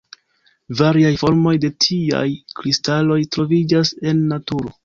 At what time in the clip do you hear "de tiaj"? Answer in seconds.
1.67-2.23